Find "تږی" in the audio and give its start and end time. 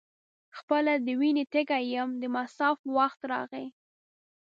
1.53-1.83